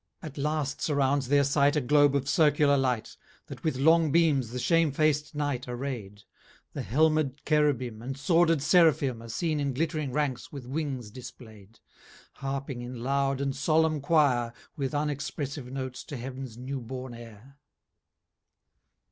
XI 0.23 0.27
At 0.29 0.37
last 0.39 0.81
surrounds 0.81 1.27
their 1.27 1.43
sight 1.43 1.75
A 1.75 1.79
globe 1.79 2.15
of 2.15 2.27
circular 2.27 2.75
light, 2.75 3.17
110 3.45 3.45
That 3.45 3.63
with 3.63 3.75
long 3.75 4.11
beams 4.11 4.49
the 4.49 4.57
shame 4.57 4.91
faced 4.91 5.35
night 5.35 5.67
arrayed 5.67 6.23
The 6.73 6.81
helmed 6.81 7.39
Cherubim 7.45 8.01
And 8.01 8.17
sworded 8.17 8.63
Seraphim, 8.63 9.21
Are 9.21 9.29
seen 9.29 9.59
in 9.59 9.75
glittering 9.75 10.11
ranks 10.11 10.51
with 10.51 10.65
wings 10.65 11.11
displaid, 11.11 11.81
Harping 12.37 12.81
in 12.81 13.03
loud 13.03 13.39
and 13.39 13.55
solemn 13.55 14.01
quire, 14.01 14.53
With 14.75 14.95
unexpressive 14.95 15.71
notes 15.71 16.03
to 16.05 16.17
Heav'ns 16.17 16.57
new 16.57 16.81
born 16.81 17.13
Heir. 17.13 17.59